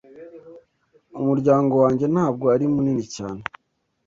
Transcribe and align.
Umuryango 1.19 1.73
wanjye 1.83 2.05
ntabwo 2.13 2.45
ari 2.55 2.65
munini 2.75 3.05
cyane. 3.15 3.41